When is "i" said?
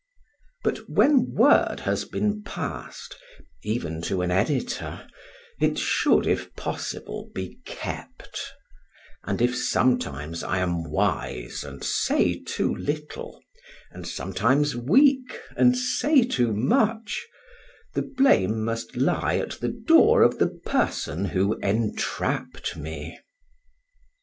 10.41-10.57